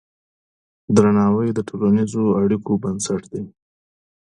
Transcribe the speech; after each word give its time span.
درناوی 0.95 1.47
د 1.53 1.59
ټولنیزو 1.69 2.23
اړیکو 2.41 2.71
بنسټ 2.83 3.21
دی. 3.31 3.43